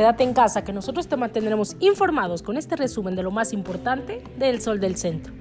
Quédate 0.00 0.24
en 0.24 0.32
casa 0.32 0.64
que 0.64 0.72
nosotros 0.72 1.08
te 1.08 1.18
mantendremos 1.18 1.76
informados 1.78 2.40
con 2.42 2.56
este 2.56 2.74
resumen 2.74 3.16
de 3.16 3.22
lo 3.22 3.30
más 3.30 3.52
importante 3.52 4.24
del 4.38 4.62
Sol 4.62 4.80
del 4.80 4.96
Centro. 4.96 5.34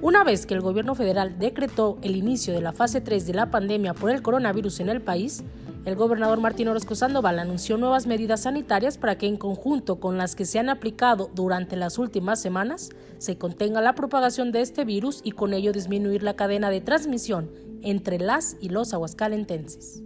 Una 0.00 0.24
vez 0.24 0.46
que 0.46 0.54
el 0.54 0.62
gobierno 0.62 0.94
federal 0.94 1.38
decretó 1.38 1.98
el 2.00 2.16
inicio 2.16 2.54
de 2.54 2.62
la 2.62 2.72
fase 2.72 3.02
3 3.02 3.26
de 3.26 3.34
la 3.34 3.50
pandemia 3.50 3.92
por 3.92 4.08
el 4.08 4.22
coronavirus 4.22 4.80
en 4.80 4.88
el 4.88 5.02
país, 5.02 5.44
el 5.84 5.94
gobernador 5.94 6.40
Martín 6.40 6.68
Orozco 6.68 6.94
Sandoval 6.94 7.38
anunció 7.38 7.76
nuevas 7.76 8.06
medidas 8.06 8.44
sanitarias 8.44 8.96
para 8.96 9.18
que 9.18 9.26
en 9.26 9.36
conjunto 9.36 10.00
con 10.00 10.16
las 10.16 10.34
que 10.34 10.46
se 10.46 10.58
han 10.58 10.70
aplicado 10.70 11.28
durante 11.34 11.76
las 11.76 11.98
últimas 11.98 12.40
semanas 12.40 12.92
se 13.18 13.36
contenga 13.36 13.82
la 13.82 13.94
propagación 13.94 14.52
de 14.52 14.62
este 14.62 14.86
virus 14.86 15.20
y 15.22 15.32
con 15.32 15.52
ello 15.52 15.72
disminuir 15.72 16.22
la 16.22 16.32
cadena 16.32 16.70
de 16.70 16.80
transmisión 16.80 17.50
entre 17.82 18.18
las 18.18 18.56
y 18.62 18.70
los 18.70 18.94
aguascalentenses. 18.94 20.02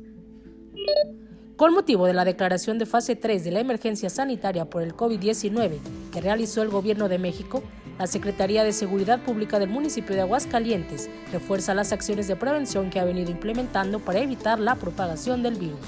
Con 1.59 1.75
motivo 1.75 2.06
de 2.06 2.14
la 2.14 2.25
declaración 2.25 2.79
de 2.79 2.86
fase 2.86 3.16
3 3.16 3.42
de 3.42 3.51
la 3.51 3.59
emergencia 3.59 4.10
sanitaria 4.10 4.70
por 4.70 4.80
el 4.80 4.95
COVID-19 4.95 5.80
que 6.12 6.20
realizó 6.20 6.62
el 6.62 6.69
Gobierno 6.69 7.09
de 7.09 7.19
México, 7.19 7.64
la 7.98 8.06
Secretaría 8.06 8.62
de 8.62 8.73
Seguridad 8.73 9.19
Pública 9.24 9.59
del 9.59 9.69
municipio 9.69 10.14
de 10.14 10.20
Aguascalientes 10.20 11.10
refuerza 11.33 11.74
las 11.74 11.91
acciones 11.91 12.28
de 12.28 12.36
prevención 12.36 12.91
que 12.91 13.00
ha 13.00 13.05
venido 13.05 13.33
implementando 13.33 13.98
para 13.98 14.20
evitar 14.20 14.60
la 14.60 14.77
propagación 14.77 15.42
del 15.42 15.56
virus. 15.56 15.80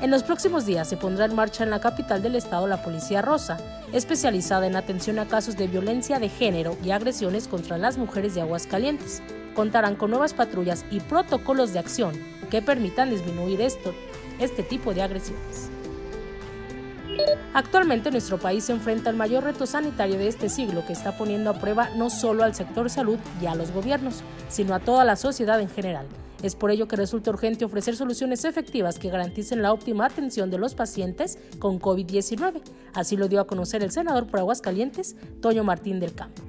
En 0.00 0.10
los 0.10 0.22
próximos 0.22 0.64
días 0.64 0.88
se 0.88 0.96
pondrá 0.96 1.26
en 1.26 1.36
marcha 1.36 1.62
en 1.62 1.68
la 1.68 1.80
capital 1.80 2.22
del 2.22 2.36
estado 2.36 2.66
la 2.66 2.82
Policía 2.82 3.20
Rosa, 3.20 3.58
especializada 3.92 4.66
en 4.66 4.76
atención 4.76 5.18
a 5.18 5.28
casos 5.28 5.58
de 5.58 5.68
violencia 5.68 6.18
de 6.18 6.30
género 6.30 6.78
y 6.82 6.92
agresiones 6.92 7.46
contra 7.46 7.76
las 7.76 7.98
mujeres 7.98 8.34
de 8.34 8.40
Aguascalientes. 8.40 9.22
Contarán 9.54 9.96
con 9.96 10.08
nuevas 10.08 10.32
patrullas 10.32 10.86
y 10.90 11.00
protocolos 11.00 11.74
de 11.74 11.80
acción 11.80 12.14
que 12.52 12.60
permitan 12.60 13.08
disminuir 13.08 13.62
esto, 13.62 13.94
este 14.38 14.62
tipo 14.62 14.92
de 14.92 15.00
agresiones. 15.00 15.70
Actualmente 17.54 18.10
nuestro 18.10 18.36
país 18.36 18.64
se 18.64 18.72
enfrenta 18.72 19.08
al 19.08 19.16
mayor 19.16 19.44
reto 19.44 19.64
sanitario 19.64 20.18
de 20.18 20.28
este 20.28 20.50
siglo 20.50 20.84
que 20.86 20.92
está 20.92 21.16
poniendo 21.16 21.48
a 21.48 21.58
prueba 21.58 21.88
no 21.96 22.10
solo 22.10 22.44
al 22.44 22.54
sector 22.54 22.90
salud 22.90 23.18
y 23.40 23.46
a 23.46 23.54
los 23.54 23.70
gobiernos, 23.70 24.22
sino 24.50 24.74
a 24.74 24.80
toda 24.80 25.02
la 25.06 25.16
sociedad 25.16 25.62
en 25.62 25.70
general. 25.70 26.06
Es 26.42 26.54
por 26.54 26.70
ello 26.70 26.88
que 26.88 26.96
resulta 26.96 27.30
urgente 27.30 27.64
ofrecer 27.64 27.96
soluciones 27.96 28.44
efectivas 28.44 28.98
que 28.98 29.08
garanticen 29.08 29.62
la 29.62 29.72
óptima 29.72 30.04
atención 30.04 30.50
de 30.50 30.58
los 30.58 30.74
pacientes 30.74 31.38
con 31.58 31.80
COVID-19. 31.80 32.60
Así 32.92 33.16
lo 33.16 33.28
dio 33.28 33.40
a 33.40 33.46
conocer 33.46 33.82
el 33.82 33.92
senador 33.92 34.26
por 34.26 34.40
Aguascalientes, 34.40 35.16
Toño 35.40 35.64
Martín 35.64 36.00
del 36.00 36.14
Campo. 36.14 36.41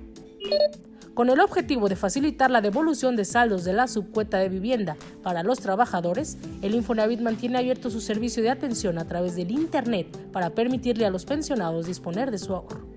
Con 1.13 1.29
el 1.29 1.39
objetivo 1.41 1.89
de 1.89 1.95
facilitar 1.95 2.49
la 2.49 2.59
devolución 2.59 3.15
de 3.15 3.23
saldos 3.23 3.63
de 3.63 3.73
la 3.73 3.87
subcueta 3.87 4.39
de 4.39 4.49
vivienda 4.49 4.97
para 5.21 5.43
los 5.43 5.59
trabajadores, 5.59 6.39
el 6.63 6.73
Infonavit 6.73 7.19
mantiene 7.19 7.59
abierto 7.59 7.91
su 7.91 8.01
servicio 8.01 8.41
de 8.41 8.49
atención 8.49 8.97
a 8.97 9.05
través 9.05 9.35
del 9.35 9.51
Internet 9.51 10.07
para 10.31 10.49
permitirle 10.49 11.05
a 11.05 11.11
los 11.11 11.25
pensionados 11.25 11.85
disponer 11.85 12.31
de 12.31 12.39
su 12.39 12.55
ahorro. 12.55 12.87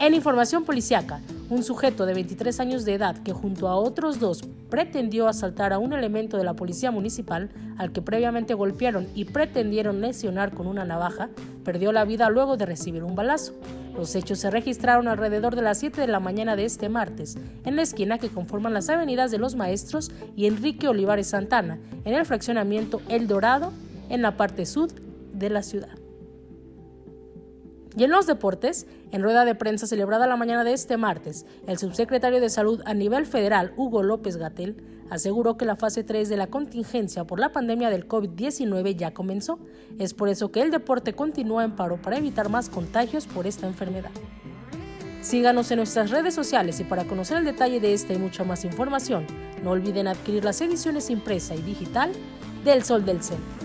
En 0.00 0.14
información 0.14 0.64
policiaca, 0.64 1.20
un 1.48 1.62
sujeto 1.62 2.06
de 2.06 2.14
23 2.14 2.58
años 2.58 2.84
de 2.84 2.94
edad 2.94 3.16
que 3.22 3.32
junto 3.32 3.68
a 3.68 3.76
otros 3.76 4.18
dos 4.18 4.42
pretendió 4.70 5.28
asaltar 5.28 5.72
a 5.72 5.78
un 5.78 5.92
elemento 5.92 6.36
de 6.36 6.44
la 6.44 6.54
policía 6.54 6.90
municipal 6.90 7.50
al 7.76 7.92
que 7.92 8.02
previamente 8.02 8.54
golpearon 8.54 9.08
y 9.14 9.24
pretendieron 9.24 10.00
lesionar 10.00 10.52
con 10.52 10.66
una 10.66 10.84
navaja, 10.84 11.30
perdió 11.64 11.92
la 11.92 12.04
vida 12.04 12.28
luego 12.30 12.56
de 12.56 12.66
recibir 12.66 13.04
un 13.04 13.14
balazo. 13.14 13.54
Los 13.96 14.14
hechos 14.14 14.38
se 14.38 14.50
registraron 14.50 15.08
alrededor 15.08 15.56
de 15.56 15.62
las 15.62 15.78
7 15.78 16.00
de 16.00 16.06
la 16.06 16.20
mañana 16.20 16.54
de 16.54 16.64
este 16.64 16.88
martes, 16.88 17.36
en 17.64 17.76
la 17.76 17.82
esquina 17.82 18.18
que 18.18 18.28
conforman 18.28 18.74
las 18.74 18.88
avenidas 18.88 19.30
de 19.30 19.38
Los 19.38 19.56
Maestros 19.56 20.12
y 20.36 20.46
Enrique 20.46 20.88
Olivares 20.88 21.28
Santana, 21.28 21.78
en 22.04 22.14
el 22.14 22.24
fraccionamiento 22.24 23.00
El 23.08 23.26
Dorado, 23.26 23.72
en 24.08 24.22
la 24.22 24.36
parte 24.36 24.66
sur 24.66 24.88
de 25.32 25.50
la 25.50 25.62
ciudad. 25.62 26.07
Y 27.96 28.04
en 28.04 28.10
los 28.10 28.26
deportes, 28.26 28.86
en 29.12 29.22
rueda 29.22 29.44
de 29.44 29.54
prensa 29.54 29.86
celebrada 29.86 30.26
la 30.26 30.36
mañana 30.36 30.64
de 30.64 30.72
este 30.72 30.96
martes, 30.96 31.46
el 31.66 31.78
subsecretario 31.78 32.40
de 32.40 32.50
Salud 32.50 32.82
a 32.84 32.94
nivel 32.94 33.26
federal, 33.26 33.72
Hugo 33.76 34.02
López 34.02 34.36
Gatel, 34.36 34.76
aseguró 35.10 35.56
que 35.56 35.64
la 35.64 35.76
fase 35.76 36.04
3 36.04 36.28
de 36.28 36.36
la 36.36 36.48
contingencia 36.48 37.24
por 37.24 37.40
la 37.40 37.52
pandemia 37.52 37.90
del 37.90 38.06
COVID-19 38.06 38.96
ya 38.96 39.14
comenzó. 39.14 39.58
Es 39.98 40.14
por 40.14 40.28
eso 40.28 40.50
que 40.50 40.60
el 40.60 40.70
deporte 40.70 41.14
continúa 41.14 41.64
en 41.64 41.76
paro 41.76 42.00
para 42.00 42.18
evitar 42.18 42.48
más 42.48 42.68
contagios 42.68 43.26
por 43.26 43.46
esta 43.46 43.66
enfermedad. 43.66 44.10
Síganos 45.20 45.70
en 45.70 45.78
nuestras 45.78 46.10
redes 46.10 46.34
sociales 46.34 46.78
y 46.80 46.84
para 46.84 47.04
conocer 47.04 47.38
el 47.38 47.44
detalle 47.44 47.80
de 47.80 47.92
esta 47.92 48.12
y 48.12 48.18
mucha 48.18 48.44
más 48.44 48.64
información, 48.64 49.26
no 49.62 49.72
olviden 49.72 50.06
adquirir 50.06 50.44
las 50.44 50.60
ediciones 50.60 51.10
impresa 51.10 51.54
y 51.54 51.62
digital 51.62 52.12
del 52.64 52.84
Sol 52.84 53.04
del 53.04 53.22
Centro. 53.22 53.57